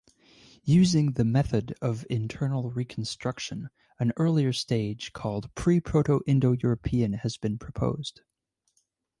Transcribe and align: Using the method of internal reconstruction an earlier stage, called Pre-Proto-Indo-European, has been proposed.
Using 0.65 1.11
the 1.11 1.23
method 1.23 1.75
of 1.79 2.07
internal 2.09 2.71
reconstruction 2.71 3.69
an 3.99 4.13
earlier 4.17 4.51
stage, 4.51 5.13
called 5.13 5.53
Pre-Proto-Indo-European, 5.53 7.13
has 7.19 7.37
been 7.37 7.59
proposed. 7.59 8.21